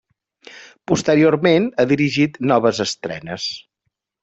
[0.91, 3.49] Posteriorment ha dirigit noves estrenes.